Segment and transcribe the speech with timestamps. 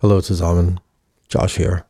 [0.00, 0.78] Hallo zusammen,
[1.28, 1.84] Josh hier.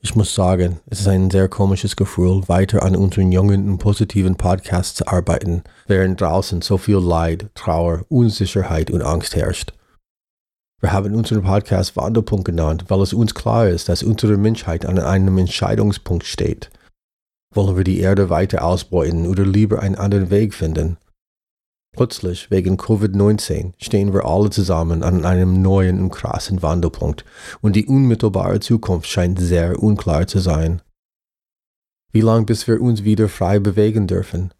[0.00, 4.36] Ich muss sagen, es ist ein sehr komisches Gefühl, weiter an unseren jungen und positiven
[4.36, 9.72] Podcast zu arbeiten, während draußen so viel Leid, Trauer, Unsicherheit und Angst herrscht.
[10.82, 14.98] Wir haben unseren Podcast Wandelpunkt genannt, weil es uns klar ist, dass unsere Menschheit an
[14.98, 16.68] einem Entscheidungspunkt steht.
[17.54, 20.98] Wollen wir die Erde weiter ausbeuten oder lieber einen anderen Weg finden?
[21.98, 27.24] Plötzlich, wegen Covid-19, stehen wir alle zusammen an einem neuen und krassen Wandelpunkt
[27.60, 30.80] und die unmittelbare Zukunft scheint sehr unklar zu sein.
[32.12, 34.54] Wie lange bis wir uns wieder frei bewegen dürfen?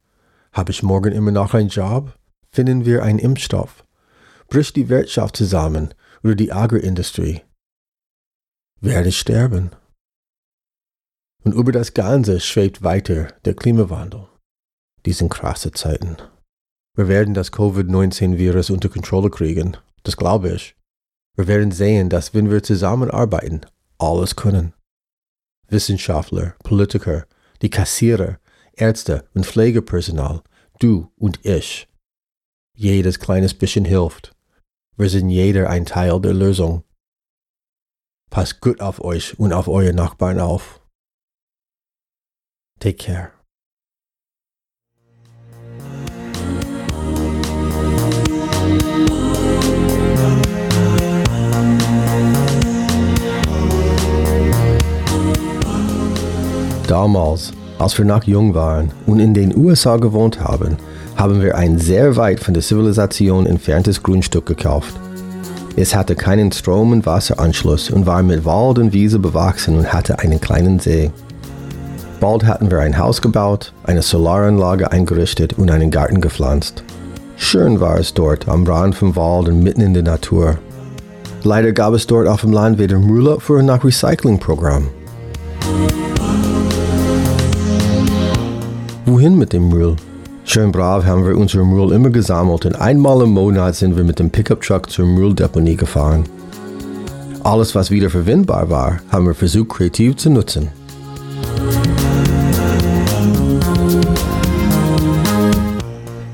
[0.53, 2.13] Habe ich morgen immer noch einen Job?
[2.51, 3.85] Finden wir einen Impfstoff?
[4.49, 7.43] Bricht die Wirtschaft zusammen oder die Agrarindustrie?
[8.81, 9.71] Werde ich sterben?
[11.45, 14.27] Und über das Ganze schwebt weiter der Klimawandel.
[15.07, 16.17] Diesen krasse Zeiten.
[16.99, 19.77] Wir werden das Covid-19-Virus unter Kontrolle kriegen.
[20.03, 20.75] Das glaube ich.
[21.37, 23.61] Wir werden sehen, dass wenn wir zusammenarbeiten,
[23.99, 24.73] alles können.
[25.69, 27.25] Wissenschaftler, Politiker,
[27.63, 28.41] die Kassierer,
[28.73, 30.43] Ärzte und Pflegepersonal,
[30.81, 31.87] du und ich.
[32.75, 34.35] Jedes kleines bisschen hilft.
[34.97, 36.83] Wir sind jeder ein Teil der Lösung.
[38.29, 40.81] Passt gut auf euch und auf eure Nachbarn auf.
[42.81, 43.38] Take care.
[56.89, 60.79] Damals, als wir noch jung waren und in den USA gewohnt haben,
[61.17, 64.95] haben wir ein sehr weit von der Zivilisation entferntes Grundstück gekauft.
[65.77, 70.19] Es hatte keinen Strom- und Wasseranschluss und war mit Wald und Wiese bewachsen und hatte
[70.21, 71.11] einen kleinen See.
[72.21, 76.85] Bald hatten wir ein Haus gebaut, eine Solaranlage eingerichtet und einen Garten gepflanzt.
[77.37, 80.57] Schön war es dort am Rand vom Wald und mitten in der Natur.
[81.43, 84.89] Leider gab es dort auf dem Land weder Müller für ein Recyclingprogramm.
[89.11, 89.97] Wohin mit dem Müll?
[90.45, 94.19] Schön brav haben wir unseren Müll immer gesammelt und einmal im Monat sind wir mit
[94.19, 96.25] dem Pickup-Truck zur Mülldeponie gefahren.
[97.43, 100.69] Alles, was wieder verwendbar war, haben wir versucht kreativ zu nutzen.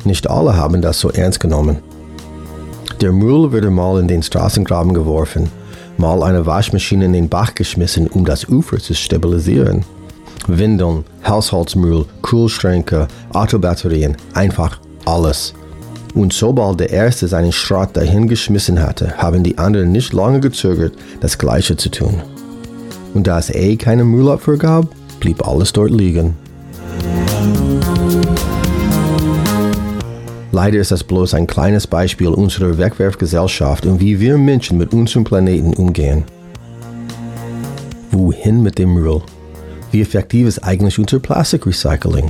[0.03, 1.79] Nicht alle haben das so ernst genommen.
[3.01, 5.49] Der Müll wurde mal in den Straßengraben geworfen,
[5.97, 9.85] mal eine Waschmaschine in den Bach geschmissen, um das Ufer zu stabilisieren.
[10.47, 15.55] Windeln, Haushaltsmüll, Kühlschränke, Autobatterien, einfach alles.
[16.15, 21.39] Und sobald der Erste seinen Schrott dahingeschmissen hatte, haben die anderen nicht lange gezögert, das
[21.39, 22.23] Gleiche zu tun.
[23.15, 24.87] Und da es eh keine Müllabfuhr gab,
[25.19, 26.37] blieb alles dort liegen.
[30.53, 35.25] Leider ist das bloß ein kleines Beispiel unserer Wegwerfgesellschaft und wie wir Menschen mit unserem
[35.25, 36.23] Planeten umgehen.
[38.13, 39.21] Wohin mit dem Müll?
[39.95, 42.29] Wie effektiv ist eigentlich unser Plastikrecycling?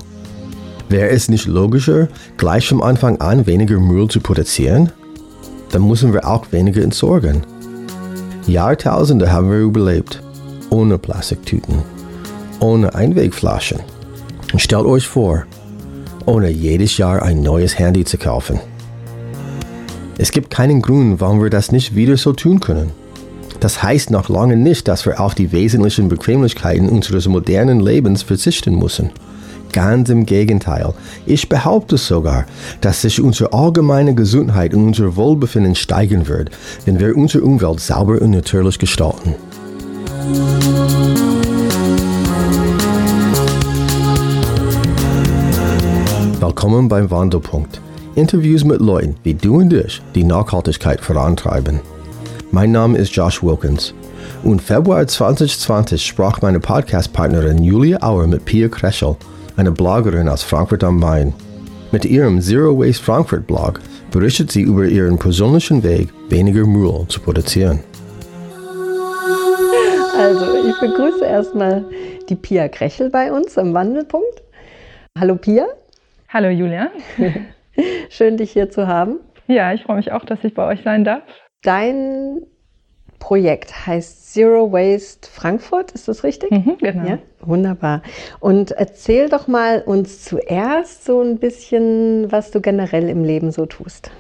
[0.91, 4.93] Wäre es nicht logischer, gleich vom Anfang an weniger Müll zu produzieren?
[5.71, 7.41] Dann müssen wir auch weniger entsorgen.
[8.47, 10.23] Jahrtausende haben wir überlebt,
[10.69, 11.77] ohne Plastiktüten,
[12.61, 13.79] ohne Einwegflaschen.
[14.53, 15.45] Und stellt euch vor,
[16.27, 18.61] ohne jedes Jahr ein neues Handy zu kaufen.
[20.19, 22.91] Es gibt keinen Grund, warum wir das nicht wieder so tun können.
[23.65, 28.79] Das heißt noch lange nicht, dass wir auf die wesentlichen Bequemlichkeiten unseres modernen Lebens verzichten
[28.79, 29.09] müssen.
[29.73, 30.93] Ganz im Gegenteil.
[31.25, 32.45] Ich behaupte sogar,
[32.83, 36.51] dass sich unsere allgemeine Gesundheit und unser Wohlbefinden steigern wird,
[36.85, 39.35] wenn wir unsere Umwelt sauber und natürlich gestalten.
[46.39, 47.81] Willkommen beim Wandelpunkt.
[48.15, 51.81] Interviews mit Leuten wie du und ich, die Nachhaltigkeit vorantreiben.
[52.55, 53.93] Mein Name ist Josh Wilkins.
[54.45, 59.17] Und Februar 2020 sprach meine Podcast-Partnerin Julia Auer mit Pia Kreschel,
[59.57, 61.35] eine Bloggerin aus Frankfurt am Main.
[61.91, 63.81] Mit ihrem Zero Waste Frankfurt Blog
[64.13, 67.81] berichtet sie über ihren persönlichen Weg, weniger Müll zu produzieren.
[70.17, 71.85] Also, ich begrüße erstmal
[72.29, 74.45] die Pia Krechel bei uns am Wandelpunkt.
[75.19, 75.67] Hallo Pia.
[76.29, 76.93] Hallo Julia.
[78.11, 79.19] Schön, dich hier zu haben.
[79.49, 81.25] Ja, ich freue mich auch, dass ich bei euch sein darf.
[81.65, 82.43] Dein
[83.19, 86.51] Projekt heißt Zero Waste Frankfurt, ist das richtig?
[86.51, 87.09] Mhm, genau.
[87.09, 88.03] Ja, wunderbar.
[88.39, 93.65] Und erzähl doch mal uns zuerst so ein bisschen, was du generell im Leben so
[93.65, 94.11] tust.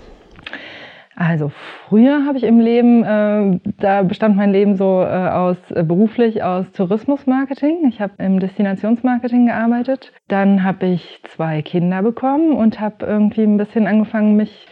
[1.16, 1.52] Also
[1.86, 6.42] früher habe ich im Leben, äh, da bestand mein Leben so äh, aus äh, beruflich
[6.42, 7.86] aus Tourismusmarketing.
[7.88, 10.12] Ich habe im Destinationsmarketing gearbeitet.
[10.28, 14.66] Dann habe ich zwei Kinder bekommen und habe irgendwie ein bisschen angefangen, mich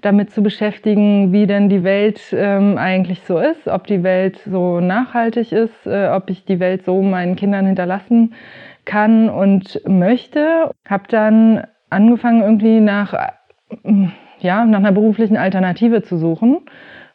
[0.00, 4.80] damit zu beschäftigen, wie denn die Welt ähm, eigentlich so ist, ob die Welt so
[4.80, 8.34] nachhaltig ist, äh, ob ich die Welt so meinen Kindern hinterlassen
[8.84, 10.70] kann und möchte.
[10.88, 14.08] Habe dann angefangen, irgendwie nach, äh,
[14.38, 16.60] ja, nach einer beruflichen Alternative zu suchen.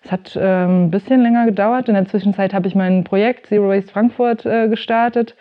[0.04, 1.88] Es hat äh, ein bisschen länger gedauert.
[1.88, 5.36] In der Zwischenzeit habe ich mein Projekt Zero Waste Frankfurt äh, gestartet.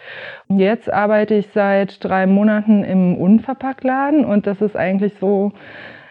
[0.49, 5.53] Jetzt arbeite ich seit drei Monaten im Unverpacktladen und das ist eigentlich so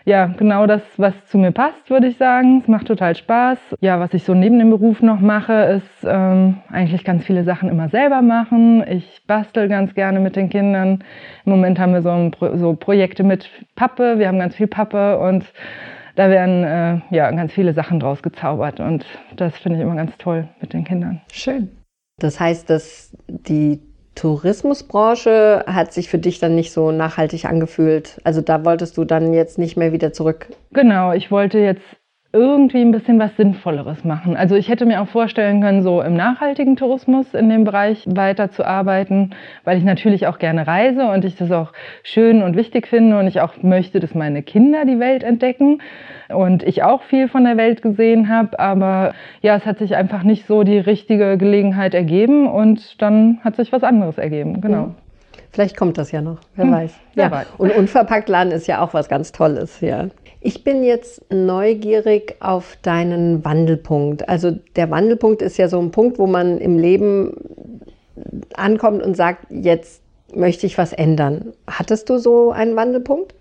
[0.06, 2.60] ja, genau das, was zu mir passt, würde ich sagen.
[2.62, 3.58] Es macht total Spaß.
[3.82, 7.70] Ja, was ich so neben dem Beruf noch mache, ist ähm, eigentlich ganz viele Sachen
[7.70, 8.84] immer selber machen.
[8.88, 11.04] Ich bastel ganz gerne mit den Kindern.
[11.46, 14.18] Im Moment haben wir so, ein, so Projekte mit Pappe.
[14.18, 15.46] Wir haben ganz viel Pappe und
[16.16, 19.06] da werden äh, ja ganz viele Sachen draus gezaubert und
[19.36, 21.22] das finde ich immer ganz toll mit den Kindern.
[21.32, 21.70] Schön.
[22.20, 23.80] Das heißt, dass die
[24.16, 28.20] Tourismusbranche hat sich für dich dann nicht so nachhaltig angefühlt.
[28.24, 30.48] Also da wolltest du dann jetzt nicht mehr wieder zurück.
[30.72, 31.82] Genau, ich wollte jetzt
[32.34, 34.38] irgendwie ein bisschen was Sinnvolleres machen.
[34.38, 39.36] Also ich hätte mir auch vorstellen können, so im nachhaltigen Tourismus in dem Bereich weiterzuarbeiten,
[39.66, 41.74] weil ich natürlich auch gerne reise und ich das auch
[42.04, 45.82] schön und wichtig finde und ich auch möchte, dass meine Kinder die Welt entdecken
[46.30, 48.58] und ich auch viel von der Welt gesehen habe.
[48.60, 53.58] Aber ja, es hat sich einfach nicht so die richtige Gelegenheit ergeben und dann hat
[53.58, 54.62] sich was anderes ergeben.
[54.62, 54.86] Genau.
[54.86, 54.96] Mhm.
[55.52, 56.92] Vielleicht kommt das ja noch, wer hm, weiß.
[57.16, 57.24] Ja.
[57.24, 57.48] Wer weiß.
[57.58, 60.08] Und unverpackt laden ist ja auch was ganz Tolles, ja.
[60.40, 64.28] Ich bin jetzt neugierig auf deinen Wandelpunkt.
[64.28, 67.36] Also der Wandelpunkt ist ja so ein Punkt, wo man im Leben
[68.56, 70.02] ankommt und sagt, jetzt
[70.34, 71.54] möchte ich was ändern.
[71.68, 73.36] Hattest du so einen Wandelpunkt?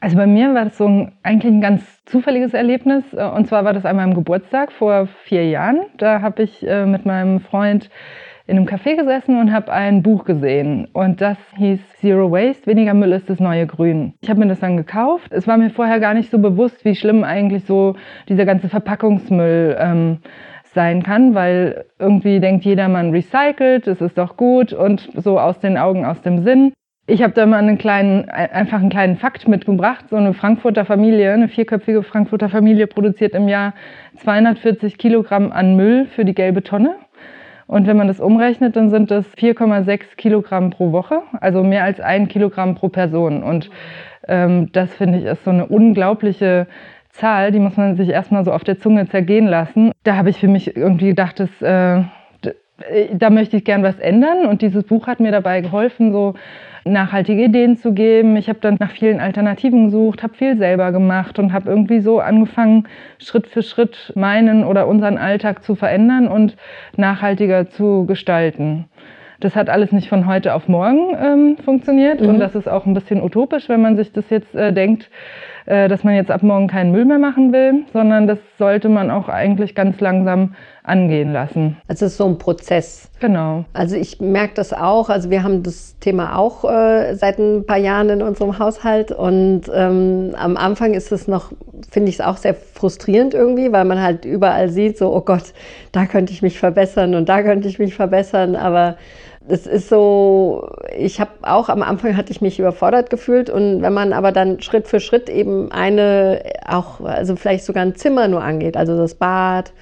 [0.00, 3.04] Also bei mir war das so ein, eigentlich ein ganz zufälliges Erlebnis.
[3.12, 5.80] Und zwar war das an meinem Geburtstag vor vier Jahren.
[5.98, 7.90] Da habe ich äh, mit meinem Freund
[8.50, 12.94] in einem Café gesessen und habe ein Buch gesehen und das hieß Zero Waste, weniger
[12.94, 14.14] Müll ist das neue Grün.
[14.20, 15.30] Ich habe mir das dann gekauft.
[15.30, 17.94] Es war mir vorher gar nicht so bewusst, wie schlimm eigentlich so
[18.28, 20.18] dieser ganze Verpackungsmüll ähm,
[20.74, 25.60] sein kann, weil irgendwie denkt jeder, man recycelt, es ist doch gut und so aus
[25.60, 26.72] den Augen, aus dem Sinn.
[27.06, 30.06] Ich habe da mal einen kleinen, einfach einen kleinen Fakt mitgebracht.
[30.10, 33.74] So eine Frankfurter Familie, eine vierköpfige Frankfurter Familie produziert im Jahr
[34.18, 36.96] 240 Kilogramm an Müll für die gelbe Tonne.
[37.70, 42.00] Und wenn man das umrechnet, dann sind das 4,6 Kilogramm pro Woche, also mehr als
[42.00, 43.44] ein Kilogramm pro Person.
[43.44, 43.70] Und
[44.26, 46.66] ähm, das finde ich ist so eine unglaubliche
[47.10, 49.92] Zahl, die muss man sich erstmal so auf der Zunge zergehen lassen.
[50.02, 52.02] Da habe ich für mich irgendwie gedacht, dass, äh,
[53.12, 54.46] da möchte ich gern was ändern.
[54.46, 56.34] Und dieses Buch hat mir dabei geholfen, so
[56.84, 58.36] nachhaltige Ideen zu geben.
[58.36, 62.20] Ich habe dann nach vielen Alternativen gesucht, habe viel selber gemacht und habe irgendwie so
[62.20, 62.88] angefangen,
[63.18, 66.56] Schritt für Schritt meinen oder unseren Alltag zu verändern und
[66.96, 68.86] nachhaltiger zu gestalten.
[69.40, 72.28] Das hat alles nicht von heute auf morgen ähm, funktioniert mhm.
[72.28, 75.59] und das ist auch ein bisschen utopisch, wenn man sich das jetzt äh, denkt, äh,
[75.66, 79.28] dass man jetzt ab morgen keinen Müll mehr machen will, sondern das sollte man auch
[79.28, 81.76] eigentlich ganz langsam angehen lassen.
[81.88, 83.10] Also es ist so ein Prozess.
[83.20, 83.64] Genau.
[83.72, 85.08] Also ich merke das auch.
[85.08, 89.62] Also wir haben das Thema auch äh, seit ein paar Jahren in unserem Haushalt und
[89.72, 91.52] ähm, am Anfang ist es noch,
[91.90, 95.52] finde ich es auch sehr frustrierend irgendwie, weil man halt überall sieht, so, oh Gott,
[95.92, 98.96] da könnte ich mich verbessern und da könnte ich mich verbessern, aber
[99.48, 103.92] das ist so, ich habe auch am Anfang hatte ich mich überfordert gefühlt und wenn
[103.92, 108.42] man aber dann Schritt für Schritt eben eine, auch, also vielleicht sogar ein Zimmer nur
[108.42, 109.72] angeht, also das Bad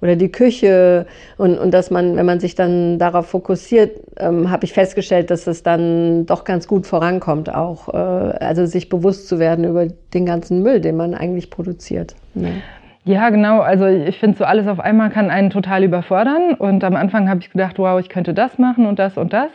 [0.00, 4.64] oder die Küche und, und dass man, wenn man sich dann darauf fokussiert, ähm, habe
[4.64, 9.38] ich festgestellt, dass es dann doch ganz gut vorankommt auch, äh, also sich bewusst zu
[9.40, 12.14] werden über den ganzen Müll, den man eigentlich produziert.
[12.34, 12.62] Ne?
[13.04, 13.60] Ja, genau.
[13.60, 16.54] Also ich finde, so alles auf einmal kann einen total überfordern.
[16.54, 19.50] Und am Anfang habe ich gedacht, wow, ich könnte das machen und das und das.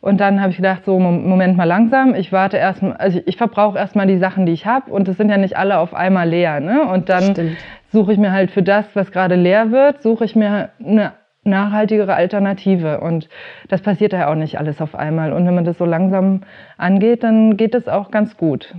[0.00, 3.78] Und dann habe ich gedacht, so, Moment mal langsam, ich warte erstmal, also ich verbrauche
[3.78, 4.90] erstmal die Sachen, die ich habe.
[4.92, 6.60] Und es sind ja nicht alle auf einmal leer.
[6.60, 6.82] Ne?
[6.82, 7.56] Und dann
[7.92, 11.12] suche ich mir halt für das, was gerade leer wird, suche ich mir eine
[11.44, 13.00] nachhaltigere Alternative.
[13.00, 13.28] Und
[13.68, 15.32] das passiert ja auch nicht alles auf einmal.
[15.32, 16.42] Und wenn man das so langsam
[16.76, 18.74] angeht, dann geht es auch ganz gut.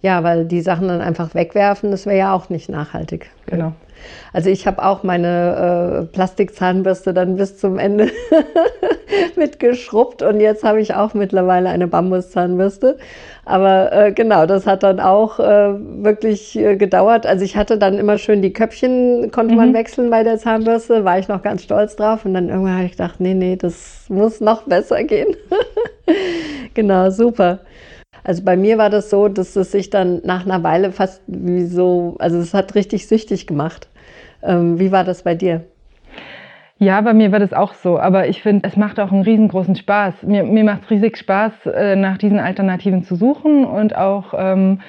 [0.00, 3.30] Ja, weil die Sachen dann einfach wegwerfen, das wäre ja auch nicht nachhaltig.
[3.46, 3.72] Genau.
[4.32, 8.10] Also ich habe auch meine äh, Plastikzahnbürste dann bis zum Ende
[9.36, 12.98] mitgeschrubbt und jetzt habe ich auch mittlerweile eine Bambuszahnbürste.
[13.44, 15.74] Aber äh, genau, das hat dann auch äh,
[16.04, 17.26] wirklich äh, gedauert.
[17.26, 19.60] Also ich hatte dann immer schön die Köpfchen, konnte mhm.
[19.60, 22.24] man wechseln bei der Zahnbürste, war ich noch ganz stolz drauf.
[22.24, 25.34] Und dann irgendwann habe ich gedacht, nee, nee, das muss noch besser gehen.
[26.74, 27.60] genau, super.
[28.28, 31.64] Also bei mir war das so, dass es sich dann nach einer Weile fast wie
[31.64, 33.88] so, also es hat richtig süchtig gemacht.
[34.42, 35.64] Ähm, wie war das bei dir?
[36.76, 37.98] Ja, bei mir war das auch so.
[37.98, 40.24] Aber ich finde, es macht auch einen riesengroßen Spaß.
[40.24, 44.82] Mir, mir macht es riesig Spaß, äh, nach diesen Alternativen zu suchen und auch ähm,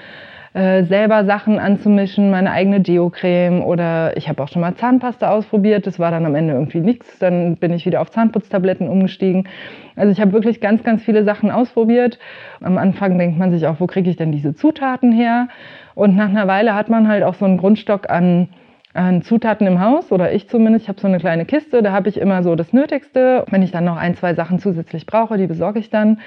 [0.53, 5.85] äh, selber Sachen anzumischen, meine eigene Deo-Creme oder ich habe auch schon mal Zahnpasta ausprobiert.
[5.85, 7.19] Das war dann am Ende irgendwie nichts.
[7.19, 9.47] Dann bin ich wieder auf Zahnputztabletten umgestiegen.
[9.95, 12.17] Also ich habe wirklich ganz, ganz viele Sachen ausprobiert.
[12.61, 15.49] Am Anfang denkt man sich auch, wo kriege ich denn diese Zutaten her?
[15.93, 18.49] Und nach einer Weile hat man halt auch so einen Grundstock an
[18.93, 20.85] an Zutaten im Haus oder ich zumindest.
[20.85, 23.45] Ich habe so eine kleine Kiste, da habe ich immer so das Nötigste.
[23.49, 26.19] Wenn ich dann noch ein, zwei Sachen zusätzlich brauche, die besorge ich dann.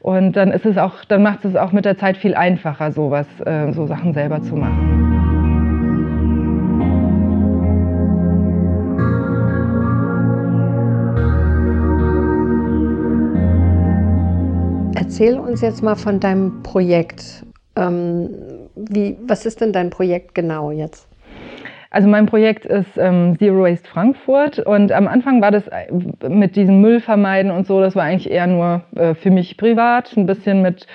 [0.00, 3.26] Und dann ist es auch, dann macht es auch mit der Zeit viel einfacher, sowas,
[3.44, 5.24] äh, so Sachen selber zu machen.
[14.96, 17.44] Erzähl uns jetzt mal von deinem Projekt.
[17.76, 18.30] Ähm,
[18.76, 21.08] wie, was ist denn dein Projekt genau jetzt?
[21.94, 26.56] Also mein Projekt ist ähm, Zero Waste Frankfurt und am Anfang war das äh, mit
[26.56, 30.16] diesem Müll vermeiden und so, das war eigentlich eher nur äh, für mich privat.
[30.16, 30.88] Ein bisschen mit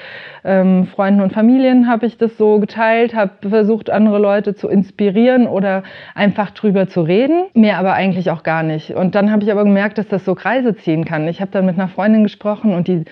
[0.43, 5.47] ähm, Freunden und Familien habe ich das so geteilt, habe versucht, andere Leute zu inspirieren
[5.47, 5.83] oder
[6.15, 7.45] einfach drüber zu reden.
[7.53, 8.91] Mehr aber eigentlich auch gar nicht.
[8.91, 11.29] Und dann habe ich aber gemerkt, dass das so Kreise ziehen kann.
[11.29, 13.05] Ich habe dann mit einer Freundin gesprochen und die,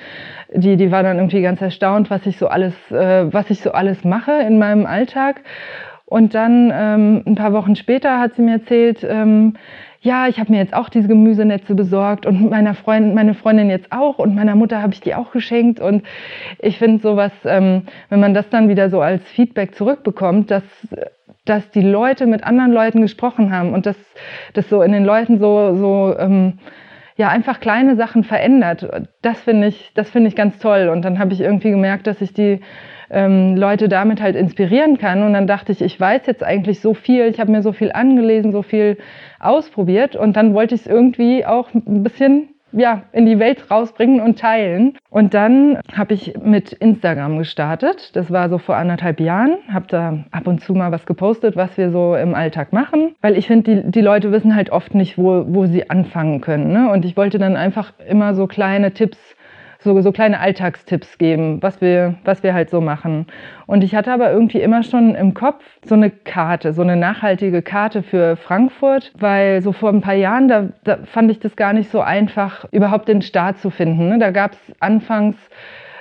[0.53, 3.71] die, die war dann irgendwie ganz erstaunt, was ich so alles, äh, was ich so
[3.71, 5.41] alles mache in meinem Alltag.
[6.09, 9.55] Und dann ähm, ein paar Wochen später hat sie mir erzählt, ähm,
[9.99, 13.91] ja, ich habe mir jetzt auch diese Gemüsenetze besorgt und meiner Freundin, meine Freundin jetzt
[13.91, 15.81] auch und meiner Mutter habe ich die auch geschenkt.
[15.81, 16.03] Und
[16.59, 20.63] ich finde sowas, ähm, wenn man das dann wieder so als Feedback zurückbekommt, dass,
[21.43, 23.97] dass die Leute mit anderen Leuten gesprochen haben und dass
[24.53, 26.59] das so in den Leuten so, so ähm,
[27.17, 28.87] ja, einfach kleine Sachen verändert.
[29.21, 30.87] Das finde ich, das finde ich ganz toll.
[30.87, 32.61] Und dann habe ich irgendwie gemerkt, dass ich die
[33.09, 35.23] ähm, Leute damit halt inspirieren kann.
[35.23, 37.91] Und dann dachte ich, ich weiß jetzt eigentlich so viel, ich habe mir so viel
[37.91, 38.97] angelesen, so viel
[39.39, 44.19] ausprobiert und dann wollte ich es irgendwie auch ein bisschen ja, in die Welt rausbringen
[44.21, 44.97] und teilen.
[45.09, 48.15] Und dann habe ich mit Instagram gestartet.
[48.15, 49.57] Das war so vor anderthalb Jahren.
[49.71, 53.15] Habe da ab und zu mal was gepostet, was wir so im Alltag machen.
[53.21, 56.71] Weil ich finde, die, die Leute wissen halt oft nicht, wo, wo sie anfangen können.
[56.73, 56.91] Ne?
[56.91, 59.17] Und ich wollte dann einfach immer so kleine Tipps
[59.79, 63.27] so, so kleine Alltagstipps geben, was wir, was wir halt so machen.
[63.65, 67.61] Und ich hatte aber irgendwie immer schon im Kopf so eine Karte, so eine nachhaltige
[67.61, 71.73] Karte für Frankfurt, weil so vor ein paar Jahren, da, da fand ich das gar
[71.73, 74.09] nicht so einfach, überhaupt den Start zu finden.
[74.09, 74.19] Ne?
[74.19, 75.35] Da gab es anfangs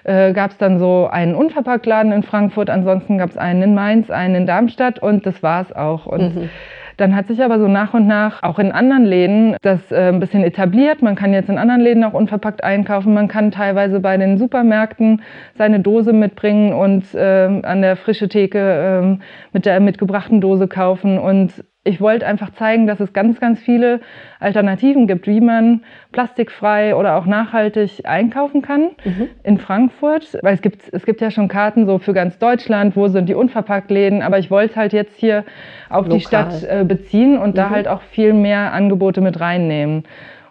[0.04, 4.08] äh, gab es dann so einen Unverpacktladen in Frankfurt, ansonsten gab es einen in Mainz,
[4.08, 6.06] einen in Darmstadt und das war es auch.
[6.06, 6.50] Und mhm.
[6.96, 10.20] Dann hat sich aber so nach und nach auch in anderen Läden das äh, ein
[10.20, 11.02] bisschen etabliert.
[11.02, 13.12] Man kann jetzt in anderen Läden auch unverpackt einkaufen.
[13.12, 15.22] Man kann teilweise bei den Supermärkten
[15.56, 21.18] seine Dose mitbringen und äh, an der frische Theke äh, mit der mitgebrachten Dose kaufen.
[21.18, 24.00] Und ich wollte einfach zeigen, dass es ganz, ganz viele
[24.40, 29.28] Alternativen gibt, wie man plastikfrei oder auch nachhaltig einkaufen kann mhm.
[29.44, 30.38] in Frankfurt.
[30.42, 33.34] Weil es gibt, es gibt ja schon Karten so für ganz Deutschland, wo sind die
[33.34, 35.44] Unverpacktläden, aber ich wollte halt jetzt hier
[35.88, 36.18] auf Lokal.
[36.18, 37.56] die Stadt äh, beziehen und mhm.
[37.56, 40.04] da halt auch viel mehr Angebote mit reinnehmen.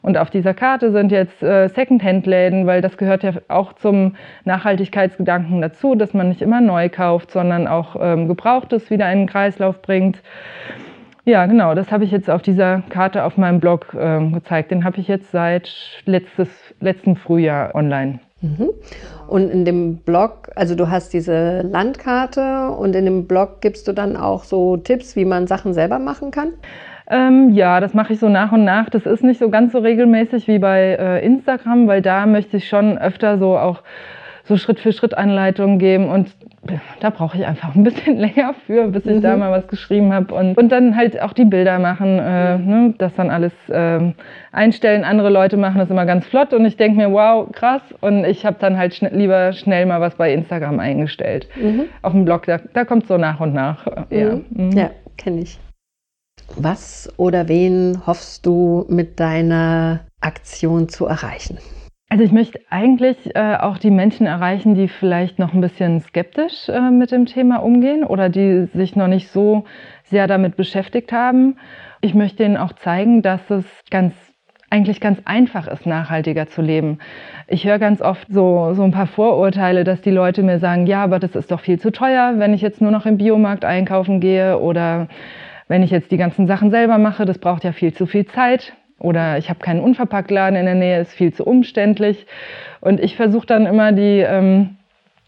[0.05, 5.61] Und auf dieser Karte sind jetzt äh, Secondhand-Läden, weil das gehört ja auch zum Nachhaltigkeitsgedanken
[5.61, 9.81] dazu, dass man nicht immer neu kauft, sondern auch ähm, Gebrauchtes wieder in den Kreislauf
[9.81, 10.21] bringt.
[11.25, 11.73] Ja, genau.
[11.73, 14.69] Das habe ich jetzt auf dieser Karte auf meinem Blog äh, gezeigt.
[14.69, 15.71] Den habe ich jetzt seit
[16.05, 16.47] letztes,
[16.79, 18.19] letzten Frühjahr online.
[18.41, 18.69] Mhm.
[19.27, 23.93] Und in dem Blog, also du hast diese Landkarte und in dem Blog gibst du
[23.93, 26.49] dann auch so Tipps, wie man Sachen selber machen kann?
[27.07, 28.89] Ähm, ja, das mache ich so nach und nach.
[28.89, 32.67] Das ist nicht so ganz so regelmäßig wie bei äh, Instagram, weil da möchte ich
[32.67, 33.81] schon öfter so auch
[34.45, 36.29] so Schritt für Schritt Anleitungen geben und
[36.99, 39.21] da brauche ich einfach ein bisschen länger für, bis ich mhm.
[39.21, 42.93] da mal was geschrieben habe und, und dann halt auch die Bilder machen, äh, ne,
[42.97, 44.13] das dann alles äh,
[44.51, 45.03] einstellen.
[45.03, 47.81] Andere Leute machen das immer ganz flott und ich denke mir, wow, krass.
[48.01, 51.47] Und ich habe dann halt schn lieber schnell mal was bei Instagram eingestellt.
[51.55, 51.85] Mhm.
[52.01, 53.85] Auf dem Blog, da, da kommt so nach und nach.
[54.09, 54.71] Äh, ja, mhm.
[54.71, 55.59] ja kenne ich.
[56.57, 61.57] Was oder wen hoffst du mit deiner Aktion zu erreichen?
[62.07, 66.69] Also ich möchte eigentlich äh, auch die Menschen erreichen, die vielleicht noch ein bisschen skeptisch
[66.69, 69.65] äh, mit dem Thema umgehen oder die sich noch nicht so
[70.03, 71.57] sehr damit beschäftigt haben.
[72.01, 74.13] Ich möchte ihnen auch zeigen, dass es ganz
[74.69, 76.99] eigentlich ganz einfach ist, nachhaltiger zu leben.
[77.47, 81.03] Ich höre ganz oft so, so ein paar Vorurteile, dass die Leute mir sagen, ja,
[81.03, 84.19] aber das ist doch viel zu teuer, wenn ich jetzt nur noch im Biomarkt einkaufen
[84.19, 85.07] gehe oder
[85.67, 88.73] wenn ich jetzt die ganzen Sachen selber mache, das braucht ja viel zu viel Zeit.
[88.99, 92.25] Oder ich habe keinen Unverpacktladen in der Nähe, ist viel zu umständlich.
[92.81, 94.77] Und ich versuche dann immer, die, ähm,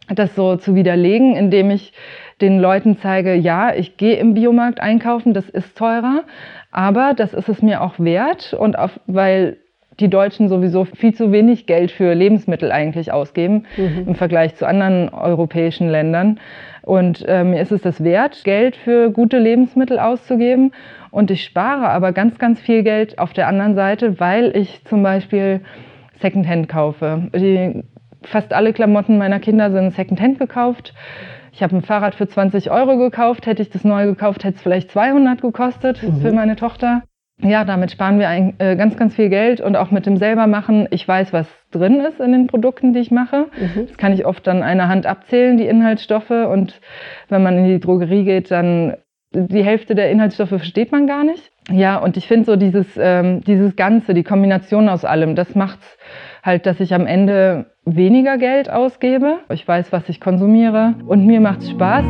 [0.10, 1.94] das so zu widerlegen, indem ich
[2.40, 6.24] den Leuten zeige, ja, ich gehe im Biomarkt einkaufen, das ist teurer,
[6.72, 8.54] aber das ist es mir auch wert.
[8.54, 9.58] Und auf, weil
[10.00, 14.10] die Deutschen sowieso viel zu wenig Geld für Lebensmittel eigentlich ausgeben mhm.
[14.10, 16.40] im Vergleich zu anderen europäischen Ländern.
[16.84, 20.72] Und äh, mir ist es das wert, Geld für gute Lebensmittel auszugeben.
[21.12, 25.04] Und ich spare aber ganz, ganz viel Geld auf der anderen Seite, weil ich zum
[25.04, 25.62] Beispiel
[26.20, 27.30] Secondhand kaufe.
[27.36, 27.84] Die,
[28.24, 30.94] fast alle Klamotten meiner Kinder sind Secondhand gekauft.
[31.52, 33.46] Ich habe ein Fahrrad für 20 Euro gekauft.
[33.46, 36.22] Hätte ich das neu gekauft, hätte es vielleicht 200 gekostet mhm.
[36.22, 37.04] für meine Tochter.
[37.42, 40.88] Ja, damit sparen wir ein, äh, ganz, ganz viel Geld und auch mit dem selbermachen.
[40.90, 43.48] Ich weiß, was drin ist in den Produkten, die ich mache.
[43.60, 43.88] Mhm.
[43.88, 46.32] Das kann ich oft an einer Hand abzählen, die Inhaltsstoffe.
[46.32, 46.82] Und
[47.30, 48.96] wenn man in die Drogerie geht, dann
[49.32, 51.52] die Hälfte der Inhaltsstoffe versteht man gar nicht.
[51.70, 55.80] Ja, und ich finde so dieses, ähm, dieses Ganze, die Kombination aus allem, das macht
[56.44, 59.40] halt, dass ich am Ende weniger Geld ausgebe.
[59.50, 62.06] Ich weiß, was ich konsumiere und mir macht es Spaß.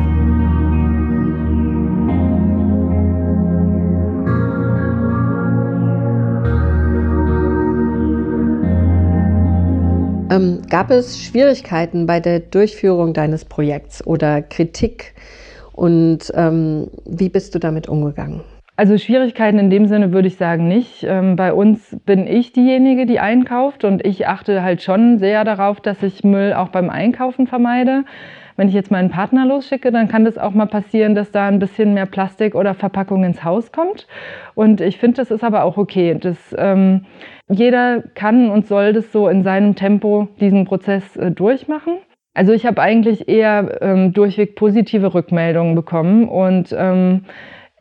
[10.30, 15.14] Ähm, gab es Schwierigkeiten bei der Durchführung deines Projekts oder Kritik?
[15.78, 18.40] Und ähm, wie bist du damit umgegangen?
[18.74, 21.04] Also Schwierigkeiten in dem Sinne würde ich sagen nicht.
[21.04, 25.80] Ähm, bei uns bin ich diejenige, die einkauft und ich achte halt schon sehr darauf,
[25.80, 28.04] dass ich Müll auch beim Einkaufen vermeide.
[28.56, 31.60] Wenn ich jetzt meinen Partner losschicke, dann kann das auch mal passieren, dass da ein
[31.60, 34.08] bisschen mehr Plastik oder Verpackung ins Haus kommt.
[34.56, 36.16] Und ich finde, das ist aber auch okay.
[36.20, 37.04] Das, ähm,
[37.48, 41.98] jeder kann und soll das so in seinem Tempo diesen Prozess äh, durchmachen.
[42.38, 47.24] Also ich habe eigentlich eher ähm, durchweg positive Rückmeldungen bekommen und ähm,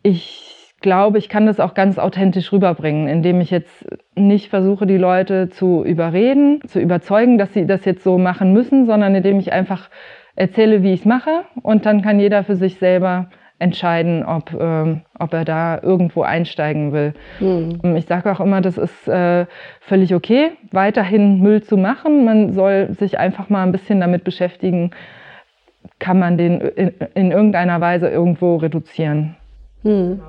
[0.02, 3.86] ich glaube, ich kann das auch ganz authentisch rüberbringen, indem ich jetzt
[4.16, 8.88] nicht versuche, die Leute zu überreden, zu überzeugen, dass sie das jetzt so machen müssen,
[8.88, 9.92] sondern indem ich einfach
[10.36, 15.02] erzähle, wie ich es mache und dann kann jeder für sich selber entscheiden, ob, ähm,
[15.18, 17.14] ob er da irgendwo einsteigen will.
[17.40, 17.96] Mhm.
[17.96, 19.46] Ich sage auch immer, das ist äh,
[19.82, 22.26] völlig okay, weiterhin Müll zu machen.
[22.26, 24.92] Man soll sich einfach mal ein bisschen damit beschäftigen,
[26.00, 29.37] kann man den in, in irgendeiner Weise irgendwo reduzieren.
[29.88, 30.20] Hm.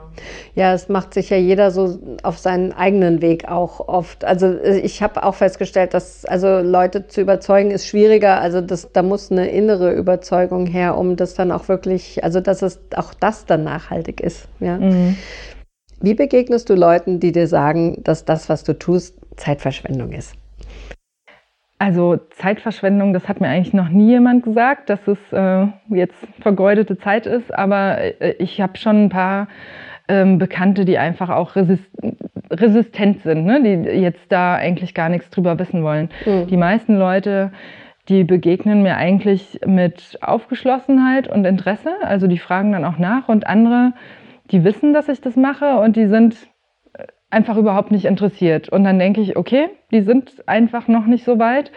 [0.54, 4.24] Ja, es macht sich ja jeder so auf seinen eigenen Weg auch oft.
[4.24, 8.40] Also äh, ich habe auch festgestellt, dass also Leute zu überzeugen ist schwieriger.
[8.40, 12.62] Also das, da muss eine innere Überzeugung her, um das dann auch wirklich, also dass
[12.62, 14.48] es auch das dann nachhaltig ist.
[14.60, 14.78] Ja.
[14.78, 15.16] Mhm.
[16.00, 20.34] Wie begegnest du Leuten, die dir sagen, dass das, was du tust, Zeitverschwendung ist?
[21.78, 26.98] Also Zeitverschwendung, das hat mir eigentlich noch nie jemand gesagt, dass es äh, jetzt vergeudete
[26.98, 29.46] Zeit ist, aber äh, ich habe schon ein paar
[30.08, 31.88] ähm, Bekannte, die einfach auch resist
[32.50, 33.62] resistent sind, ne?
[33.62, 36.08] die jetzt da eigentlich gar nichts drüber wissen wollen.
[36.24, 36.46] Mhm.
[36.46, 37.52] Die meisten Leute,
[38.08, 43.46] die begegnen mir eigentlich mit Aufgeschlossenheit und Interesse, also die fragen dann auch nach und
[43.46, 43.92] andere,
[44.50, 46.36] die wissen, dass ich das mache und die sind
[47.30, 48.68] einfach überhaupt nicht interessiert.
[48.68, 51.70] Und dann denke ich, okay, die sind einfach noch nicht so weit.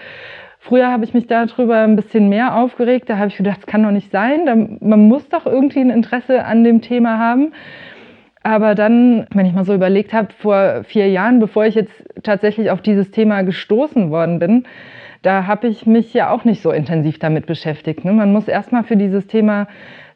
[0.59, 3.09] Früher habe ich mich darüber ein bisschen mehr aufgeregt.
[3.09, 4.77] Da habe ich gedacht, das kann doch nicht sein.
[4.79, 7.53] Man muss doch irgendwie ein Interesse an dem Thema haben.
[8.43, 12.71] Aber dann, wenn ich mal so überlegt habe, vor vier Jahren, bevor ich jetzt tatsächlich
[12.71, 14.65] auf dieses Thema gestoßen worden bin,
[15.21, 18.03] da habe ich mich ja auch nicht so intensiv damit beschäftigt.
[18.05, 18.13] Ne?
[18.13, 19.67] Man muss erstmal für dieses Thema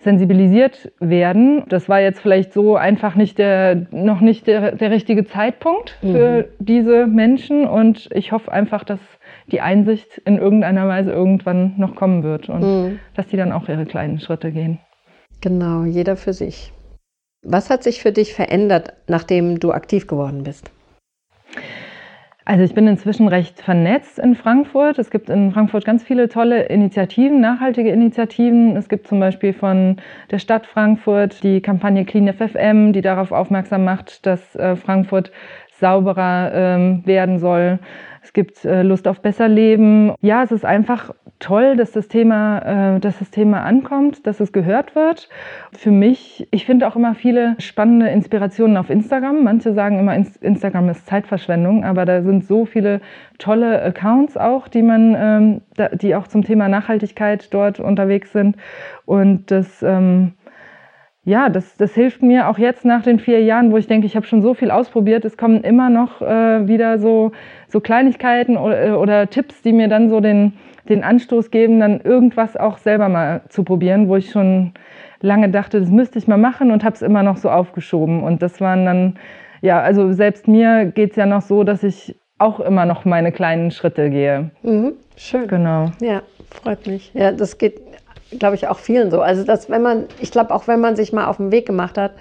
[0.05, 1.63] sensibilisiert werden.
[1.67, 6.43] Das war jetzt vielleicht so einfach nicht der, noch nicht der, der richtige Zeitpunkt für
[6.43, 6.45] mhm.
[6.59, 7.67] diese Menschen.
[7.67, 8.99] Und ich hoffe einfach, dass
[9.47, 12.99] die Einsicht in irgendeiner Weise irgendwann noch kommen wird und mhm.
[13.15, 14.79] dass die dann auch ihre kleinen Schritte gehen.
[15.41, 16.71] Genau, jeder für sich.
[17.43, 20.71] Was hat sich für dich verändert, nachdem du aktiv geworden bist?
[22.47, 24.99] Also ich bin inzwischen recht vernetzt in Frankfurt.
[24.99, 28.77] Es gibt in Frankfurt ganz viele tolle Initiativen, nachhaltige Initiativen.
[28.77, 29.97] Es gibt zum Beispiel von
[30.29, 35.31] der Stadt Frankfurt die Kampagne Clean FFM, die darauf aufmerksam macht, dass äh, Frankfurt
[35.79, 37.79] sauberer ähm, werden soll.
[38.25, 40.15] Es gibt äh, Lust auf besser Leben.
[40.19, 44.51] Ja, es ist einfach toll, dass das Thema, äh, dass das Thema ankommt, dass es
[44.51, 45.29] gehört wird.
[45.73, 49.43] Für mich, ich finde auch immer viele spannende Inspirationen auf Instagram.
[49.43, 52.99] Manche sagen immer, Instagram ist Zeitverschwendung, aber da sind so viele
[53.37, 55.61] tolle Accounts auch, die man, ähm,
[55.93, 58.57] die auch zum Thema Nachhaltigkeit dort unterwegs sind.
[59.05, 60.33] Und das ähm,
[61.25, 64.15] ja, das, das hilft mir auch jetzt nach den vier Jahren, wo ich denke, ich
[64.15, 65.25] habe schon so viel ausprobiert.
[65.25, 67.31] Es kommen immer noch äh, wieder so,
[67.67, 70.53] so Kleinigkeiten oder, äh, oder, Tipps, die mir dann so den,
[70.87, 74.73] den Anstoß geben, dann irgendwas auch selber mal zu probieren, wo ich schon
[75.19, 78.21] lange dachte, das müsste ich mal machen und habe es immer noch so aufgeschoben.
[78.21, 79.15] Und das waren dann,
[79.61, 83.31] ja, also selbst mir geht es ja noch so, dass ich auch immer noch meine
[83.31, 84.51] kleinen Schritte gehe.
[84.61, 85.47] Mhm, schön.
[85.47, 85.91] Genau.
[86.01, 87.11] Ja, freut mich.
[87.13, 87.84] Ja, das geht
[88.39, 89.21] glaube ich, auch vielen so.
[89.21, 91.97] Also, dass wenn man, ich glaube, auch wenn man sich mal auf den Weg gemacht
[91.97, 92.11] hat,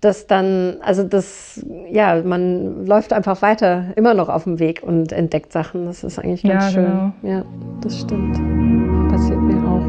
[0.00, 5.12] das dann, also das, ja, man läuft einfach weiter, immer noch auf dem Weg und
[5.12, 5.86] entdeckt Sachen.
[5.86, 6.84] Das ist eigentlich ganz Ja, schön.
[7.22, 7.34] genau.
[7.34, 7.44] Ja,
[7.82, 8.38] das stimmt.
[9.10, 9.80] Passiert mir auch.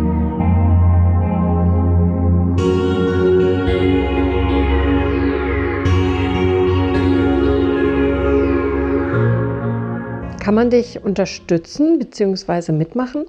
[10.43, 12.71] Kann man dich unterstützen bzw.
[12.71, 13.25] mitmachen?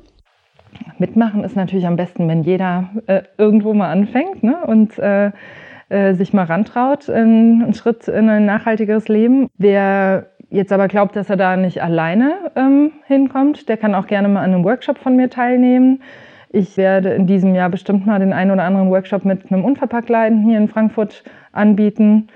[1.03, 4.57] Mitmachen ist natürlich am besten, wenn jeder äh, irgendwo mal anfängt ne?
[4.65, 5.33] und äh,
[5.89, 9.49] äh, sich mal rantraut, in, einen Schritt in ein nachhaltigeres Leben.
[9.59, 14.29] Wer jetzt aber glaubt, dass er da nicht alleine ähm, hinkommt, der kann auch gerne
[14.29, 16.03] mal an einem Workshop von mir teilnehmen.
[16.51, 20.45] Ich werde in diesem Jahr bestimmt mal den einen oder anderen Workshop mit einem Unverpacktladen
[20.45, 22.29] hier in Frankfurt anbieten.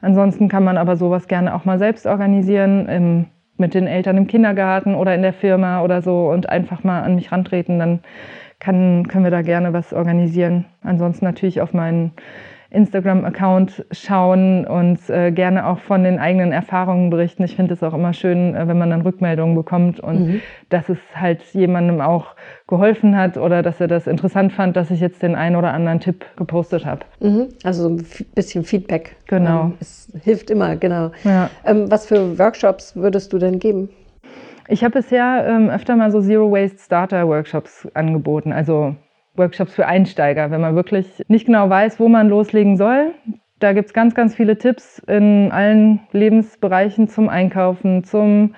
[0.00, 4.26] Ansonsten kann man aber sowas gerne auch mal selbst organisieren, im, mit den Eltern im
[4.26, 7.78] Kindergarten oder in der Firma oder so und einfach mal an mich rantreten.
[7.78, 8.00] Dann
[8.58, 10.64] kann, können wir da gerne was organisieren.
[10.82, 12.12] Ansonsten natürlich auf meinen
[12.74, 17.44] Instagram-Account schauen und äh, gerne auch von den eigenen Erfahrungen berichten.
[17.44, 20.40] Ich finde es auch immer schön, äh, wenn man dann Rückmeldungen bekommt und Mhm.
[20.68, 22.34] dass es halt jemandem auch
[22.66, 26.00] geholfen hat oder dass er das interessant fand, dass ich jetzt den einen oder anderen
[26.00, 27.00] Tipp gepostet habe.
[27.20, 27.48] Mhm.
[27.62, 29.16] Also so ein bisschen Feedback.
[29.26, 29.64] Genau.
[29.64, 31.10] Ähm, Es hilft immer, genau.
[31.24, 31.50] Ja.
[31.64, 33.88] Ähm, was für Workshops würdest du denn geben?
[34.68, 38.96] Ich habe bisher ähm, öfter mal so Zero Waste Starter Workshops angeboten, also
[39.36, 43.12] Workshops für Einsteiger, wenn man wirklich nicht genau weiß, wo man loslegen soll.
[43.58, 48.54] Da gibt es ganz, ganz viele Tipps in allen Lebensbereichen zum Einkaufen, zum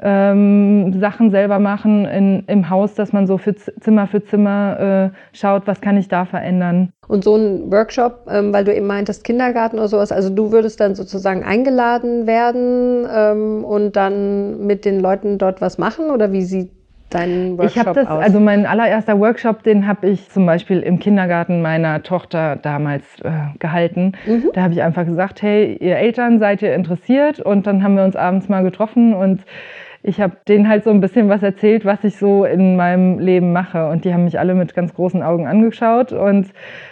[0.00, 5.36] ähm, Sachen selber machen in, im Haus, dass man so für Zimmer für Zimmer äh,
[5.36, 6.92] schaut, was kann ich da verändern.
[7.08, 10.80] Und so ein Workshop, ähm, weil du eben meintest Kindergarten oder sowas, also du würdest
[10.80, 16.42] dann sozusagen eingeladen werden ähm, und dann mit den Leuten dort was machen oder wie
[16.42, 16.75] sieht
[17.16, 18.22] dein Workshop Ich habe das, aus?
[18.22, 23.30] also mein allererster Workshop, den habe ich zum Beispiel im Kindergarten meiner Tochter damals äh,
[23.58, 24.12] gehalten.
[24.26, 24.50] Mhm.
[24.52, 27.40] Da habe ich einfach gesagt, hey, ihr Eltern, seid ihr interessiert?
[27.40, 29.44] Und dann haben wir uns abends mal getroffen und
[30.06, 33.52] ich habe denen halt so ein bisschen was erzählt, was ich so in meinem Leben
[33.52, 33.88] mache.
[33.88, 36.12] Und die haben mich alle mit ganz großen Augen angeschaut.
[36.12, 36.46] Und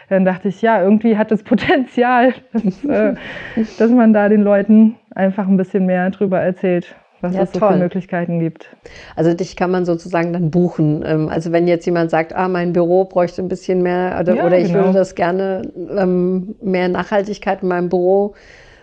[0.09, 3.15] dann dachte ich, ja, irgendwie hat es Potenzial, dass, äh,
[3.79, 7.59] dass man da den Leuten einfach ein bisschen mehr drüber erzählt, was Ja, es so
[7.59, 7.79] toll.
[7.79, 8.69] Möglichkeiten gibt.
[9.17, 11.03] Also dich kann man sozusagen dann buchen.
[11.07, 14.47] Ähm, Also wenn jetzt jemand sagt, ah, mein Büro bräuchte ein bisschen mehr oder, Ja,
[14.47, 14.85] oder ich genau.
[14.85, 15.63] würde das gerne
[15.97, 18.35] ähm, mehr Nachhaltigkeit in meinem Büro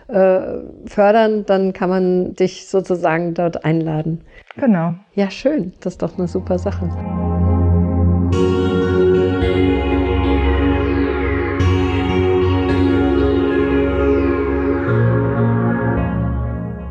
[0.08, 0.40] äh,
[0.86, 4.20] fördern, dann kann man dich sozusagen dort einladen.
[4.56, 4.94] Genau.
[5.14, 5.72] Ja, schön.
[5.80, 7.21] Das ist doch eine super Sache.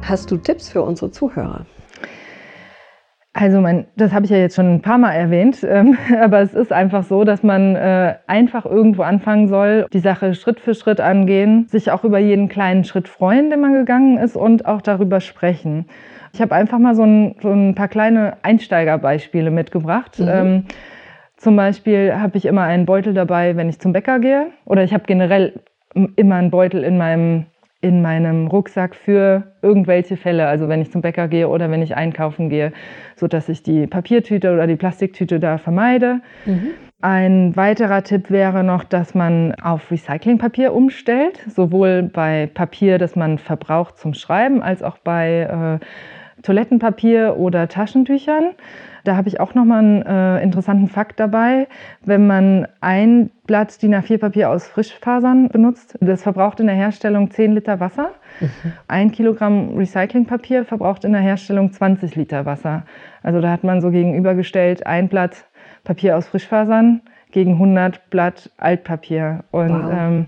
[0.03, 1.65] Hast du Tipps für unsere Zuhörer?
[3.33, 6.53] Also mein, das habe ich ja jetzt schon ein paar Mal erwähnt, ähm, aber es
[6.53, 10.99] ist einfach so, dass man äh, einfach irgendwo anfangen soll, die Sache Schritt für Schritt
[10.99, 15.21] angehen, sich auch über jeden kleinen Schritt freuen, den man gegangen ist und auch darüber
[15.21, 15.85] sprechen.
[16.33, 20.19] Ich habe einfach mal so ein, so ein paar kleine Einsteigerbeispiele mitgebracht.
[20.19, 20.27] Mhm.
[20.29, 20.63] Ähm,
[21.37, 24.47] zum Beispiel habe ich immer einen Beutel dabei, wenn ich zum Bäcker gehe.
[24.65, 25.59] Oder ich habe generell
[26.15, 27.47] immer einen Beutel in meinem,
[27.81, 30.47] in meinem Rucksack für irgendwelche Fälle.
[30.47, 32.71] Also wenn ich zum Bäcker gehe oder wenn ich einkaufen gehe,
[33.15, 36.21] sodass ich die Papiertüte oder die Plastiktüte da vermeide.
[37.01, 43.39] Ein weiterer Tipp wäre noch, dass man auf Recyclingpapier umstellt, sowohl bei Papier, das man
[43.39, 48.51] verbraucht zum Schreiben, als auch bei äh, Toilettenpapier oder Taschentüchern.
[49.03, 51.67] Da habe ich auch nochmal einen äh, interessanten Fakt dabei.
[52.03, 57.53] Wenn man ein Blatt DIN A4-Papier aus Frischfasern benutzt, das verbraucht in der Herstellung 10
[57.53, 58.11] Liter Wasser.
[58.87, 62.83] Ein Kilogramm Recyclingpapier verbraucht in der Herstellung 20 Liter Wasser.
[63.23, 65.45] Also da hat man so gegenübergestellt ein Blatt
[65.83, 69.43] Papier aus Frischfasern gegen 100 Blatt Altpapier.
[69.51, 69.93] Und Wow.
[69.93, 70.25] ähm,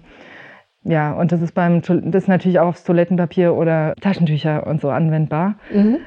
[0.86, 4.90] ja, und das ist beim das ist natürlich auch aufs Toilettenpapier oder Taschentücher und so
[4.90, 5.56] anwendbar.
[5.74, 5.98] Mhm.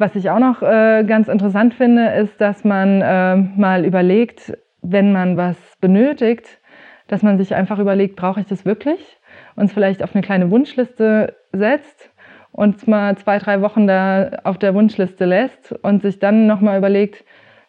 [0.00, 5.12] Was ich auch noch äh, ganz interessant finde, ist, dass man äh, mal überlegt, wenn
[5.12, 6.58] man was benötigt,
[7.08, 9.18] dass man sich einfach überlegt, brauche ich das wirklich?
[9.56, 12.10] Und es vielleicht auf eine kleine Wunschliste setzt
[12.50, 17.22] und mal zwei, drei Wochen da auf der Wunschliste lässt und sich dann nochmal überlegt,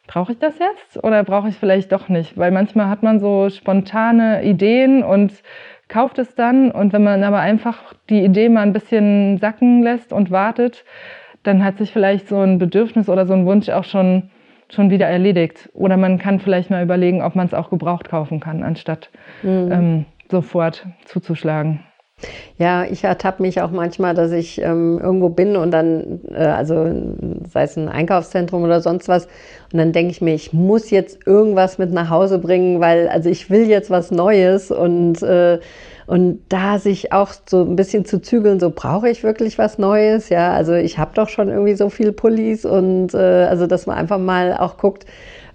[0.08, 2.38] brauche ich das jetzt oder brauche ich vielleicht doch nicht?
[2.38, 5.34] Weil manchmal hat man so spontane Ideen und
[5.90, 10.14] kauft es dann und wenn man aber einfach die Idee mal ein bisschen sacken lässt
[10.14, 10.86] und wartet,
[11.44, 14.30] dann hat sich vielleicht so ein Bedürfnis oder so ein Wunsch auch schon,
[14.70, 15.70] schon wieder erledigt.
[15.74, 19.10] Oder man kann vielleicht mal überlegen, ob man es auch gebraucht kaufen kann, anstatt
[19.44, 21.82] ähm, sofort zuzuschlagen.
[22.58, 26.88] Ja, ich ertappe mich auch manchmal, dass ich ähm, irgendwo bin und dann, äh, also
[27.50, 29.26] sei es ein Einkaufszentrum oder sonst was,
[29.72, 33.30] und dann denke ich mir, ich muss jetzt irgendwas mit nach Hause bringen, weil also
[33.30, 35.60] ich will jetzt was Neues und äh,
[36.08, 40.30] und da sich auch so ein bisschen zu zügeln, so brauche ich wirklich was Neues,
[40.30, 43.98] ja, also ich habe doch schon irgendwie so viel Pullis und äh, also dass man
[43.98, 45.06] einfach mal auch guckt,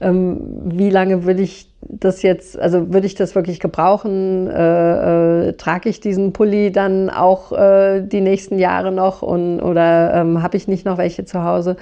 [0.00, 4.48] ähm, wie lange will ich das jetzt, also würde ich das wirklich gebrauchen?
[4.48, 10.14] Äh, äh, trage ich diesen Pulli dann auch äh, die nächsten Jahre noch und, oder
[10.14, 11.76] ähm, habe ich nicht noch welche zu Hause?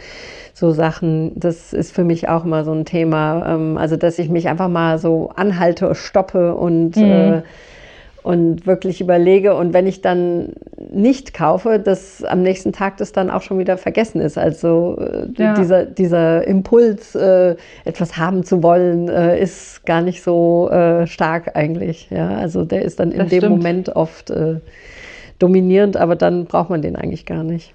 [0.53, 3.55] So Sachen, das ist für mich auch mal so ein Thema.
[3.55, 7.43] Ähm, also, dass ich mich einfach mal so anhalte, stoppe und mhm äh,
[8.25, 10.55] und wirklich überlege und wenn ich dann
[10.91, 14.39] nicht kaufe, dass am nächsten Tag das dann auch schon wieder vergessen ist.
[14.39, 15.53] Also äh, ja.
[15.53, 21.55] dieser, dieser Impuls, äh, etwas haben zu wollen, äh, ist gar nicht so äh, stark
[21.55, 22.09] eigentlich.
[22.11, 23.57] Ja, also der ist dann in das dem stimmt.
[23.57, 24.57] Moment oft äh,
[25.39, 27.75] dominierend, aber dann braucht man den eigentlich gar nicht.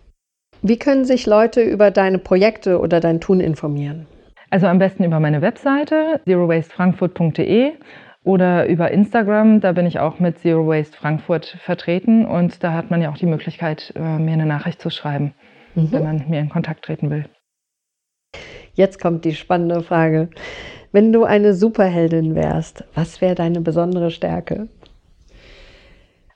[0.64, 4.08] Wie können sich Leute über deine Projekte oder dein Tun informieren?
[4.50, 7.74] Also am besten über meine Webseite zerowastefrankfurt.de
[8.24, 12.92] oder über Instagram, da bin ich auch mit Zero Waste Frankfurt vertreten und da hat
[12.92, 15.34] man ja auch die Möglichkeit, äh, mir eine Nachricht zu schreiben,
[15.76, 15.92] mhm.
[15.92, 17.26] wenn man mit mir in Kontakt treten will.
[18.74, 20.30] Jetzt kommt die spannende Frage.
[20.92, 24.68] Wenn du eine Superheldin wärst, was wäre deine besondere Stärke?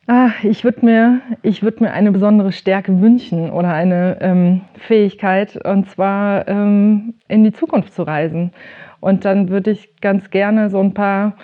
[0.06, 5.89] Ah, ich würde mir, würd mir eine besondere Stärke wünschen oder eine ähm, Fähigkeit, und
[5.89, 8.52] zwar ähm, in die Zukunft zu reisen.
[9.00, 11.38] Und dann würde ich ganz gerne so ein paar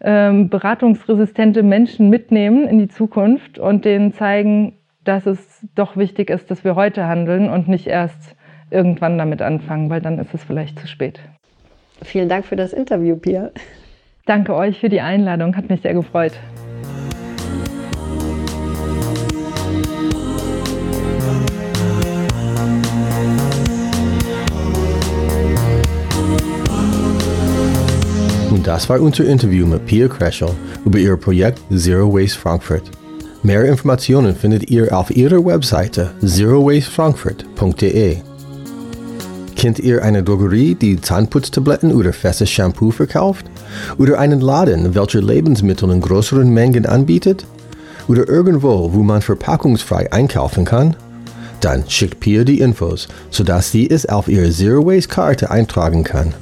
[0.00, 6.50] ähm, beratungsresistente Menschen mitnehmen in die Zukunft und denen zeigen, dass es doch wichtig ist,
[6.50, 8.36] dass wir heute handeln und nicht erst
[8.70, 11.20] irgendwann damit anfangen, weil dann ist es vielleicht zu spät.
[12.02, 13.50] Vielen Dank für das Interview, Pia.
[14.26, 16.32] Danke euch für die Einladung, hat mich sehr gefreut.
[28.66, 30.50] Das war unser Interview mit Pia Kreschel
[30.84, 32.82] über ihr Projekt Zero Waste Frankfurt.
[33.44, 38.16] Mehr Informationen findet ihr auf ihrer Webseite zerowastefrankfurt.de.
[39.54, 43.46] Kennt ihr eine Drogerie, die Zahnputztabletten oder festes Shampoo verkauft?
[43.98, 47.46] Oder einen Laden, welcher Lebensmittel in größeren Mengen anbietet?
[48.08, 50.96] Oder irgendwo, wo man verpackungsfrei einkaufen kann?
[51.60, 56.34] Dann schickt Pia die Infos, sodass sie es auf ihre Zero Waste Karte eintragen kann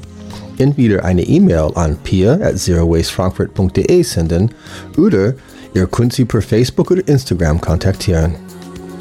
[0.59, 4.51] entweder eine E-Mail an pia at zerowastefrankfurt.de senden
[4.97, 5.35] oder
[5.75, 8.37] ihr könnt sie per Facebook oder Instagram kontaktieren.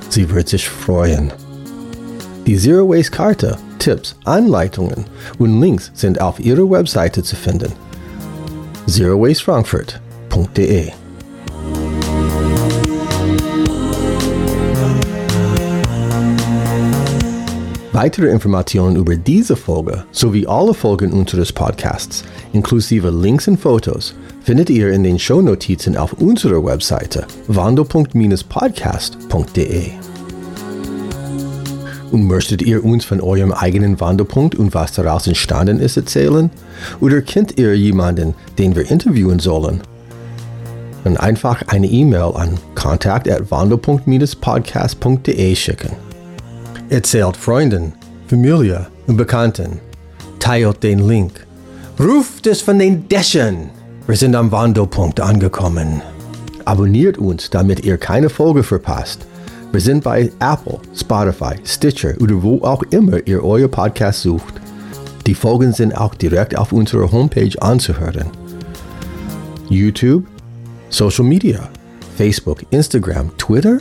[0.10, 1.32] Sie wird sich freuen.
[2.46, 5.06] Die Zero Waste Karte, Tipps, Anleitungen
[5.40, 7.72] und Links sind auf ihrer Webseite zu finden.
[8.88, 11.03] zerowastefrankfurt.de
[17.94, 24.72] Weitere Informationen über diese Folge sowie alle Folgen unseres Podcasts, inklusive Links und Fotos, findet
[24.72, 29.92] ihr in den Shownotizen auf unserer Webseite wandelpunkt-podcast.de.
[32.12, 36.50] Und möchtet ihr uns von eurem eigenen Wandelpunkt und was daraus entstanden ist erzählen?
[37.00, 39.82] Oder kennt ihr jemanden, den wir interviewen sollen?
[41.04, 45.92] Dann einfach eine E-Mail an kontakt@wandelpunkt-podcast.de schicken.
[46.94, 47.94] Erzählt Freunden,
[48.28, 49.80] Familie und Bekannten.
[50.38, 51.48] Teilt den Link.
[52.00, 53.72] Ruft es von den Dächern.
[54.06, 56.04] Wir sind am Wandelpunkt angekommen.
[56.66, 59.26] Abonniert uns, damit ihr keine Folge verpasst.
[59.72, 64.54] Wir sind bei Apple, Spotify, Stitcher oder wo auch immer ihr euer Podcast sucht.
[65.26, 68.30] Die Folgen sind auch direkt auf unserer Homepage anzuhören.
[69.68, 70.26] YouTube,
[70.90, 71.68] Social Media,
[72.18, 73.80] Facebook, Instagram, Twitter?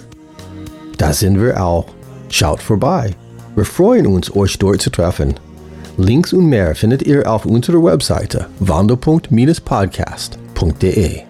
[0.97, 1.85] Da sind wir auch.
[2.33, 3.11] Schaut vorbei.
[3.55, 5.35] Wir freuen uns, euch dort zu treffen.
[5.99, 11.21] Links und mehr findet ihr auf unserer Webseite wandelpunkt-podcast.de.